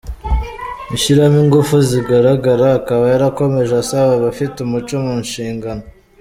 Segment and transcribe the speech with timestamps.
[0.89, 5.83] gushyiramo ingufu zigaragara, akaba yarakomeje asaba abafite umuco mu nshingano.